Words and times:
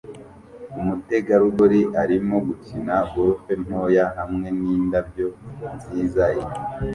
Umutegarugori 0.79 1.81
arimo 2.01 2.35
gukina 2.47 2.95
golf 3.11 3.41
ntoya 3.63 4.05
hamwe 4.17 4.47
nindabyo 4.59 5.27
nziza 5.75 6.23
inyuma 6.39 6.59